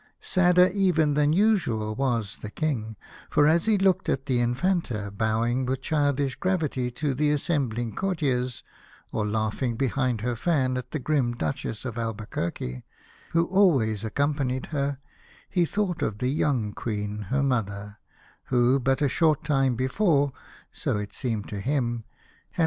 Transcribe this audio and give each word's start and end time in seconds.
Sadder 0.19 0.67
even 0.73 1.13
than 1.13 1.31
usual 1.31 1.93
was 1.93 2.37
the 2.41 2.49
King, 2.49 2.97
for 3.29 3.45
as 3.45 3.67
he 3.67 3.77
looked 3.77 4.09
at 4.09 4.25
the 4.25 4.39
Infanta 4.39 5.11
bowing 5.15 5.63
with 5.67 5.79
childish 5.83 6.35
gravity 6.37 6.89
to 6.89 7.13
the 7.13 7.29
assembling 7.29 7.93
courtiers, 7.95 8.63
or 9.11 9.27
laughing 9.27 9.75
behind 9.75 10.21
her 10.21 10.35
fan 10.35 10.75
at 10.75 10.89
the 10.89 10.97
grim 10.97 11.33
Duchess 11.33 11.85
of 11.85 11.99
Albuquerque 11.99 12.83
who 13.33 13.45
always 13.45 14.03
accompanied 14.03 14.65
her, 14.73 14.97
he 15.47 15.65
thought 15.65 16.01
of 16.01 16.17
the 16.17 16.29
young 16.29 16.73
Queen, 16.73 17.27
her 17.29 17.43
mother, 17.43 17.99
who 18.45 18.79
but 18.79 19.03
a 19.03 19.07
short 19.07 19.43
time 19.43 19.75
before— 19.75 20.31
so 20.71 20.97
it 20.97 21.13
seemed 21.13 21.47
to 21.49 21.59
him— 21.59 21.93
had 21.93 21.93
2 21.93 21.93
9 21.93 21.93
A 21.93 21.99
House 21.99 21.99
of 21.99 22.09
Pomegranates. 22.53 22.57